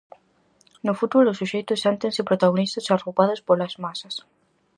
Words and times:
No 0.85 0.93
fútbol 0.99 1.25
os 1.31 1.39
suxeitos 1.41 1.81
séntense 1.85 2.27
protagonistas 2.29 2.91
arroupados 2.95 3.43
polas 3.47 3.73
masas. 3.85 4.15